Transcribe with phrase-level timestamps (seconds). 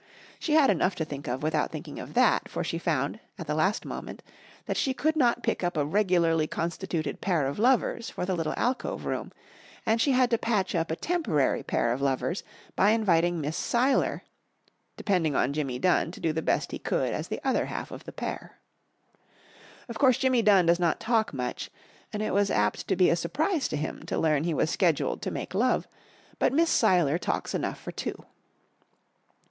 [0.39, 3.53] She had enough to think of without thinking of that, for she found, at the
[3.53, 4.23] last moment,
[4.65, 8.55] that she could not pick up a regularly constituted pair of lovers for the little
[8.57, 9.31] alcove room,
[9.85, 12.43] and she had to patch up a temporary pair of lovers
[12.75, 14.23] by inviting Miss Seiler,
[14.97, 18.05] depending on Jimmy Dunn to do the best he could as the other half of
[18.05, 18.57] the pair.
[19.87, 21.69] Of course Jimmy Dunn does not talk much,
[22.11, 25.21] and it was apt to be a surprise to him to learn he was scheduled
[25.21, 25.87] to make love,
[26.39, 28.25] but Miss Seiler talks enough for two.